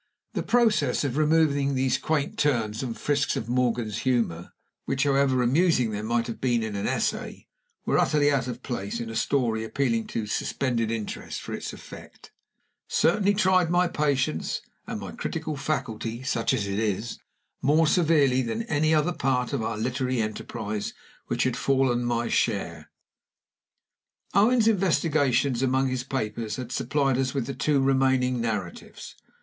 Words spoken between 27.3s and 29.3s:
with the two remaining narratives.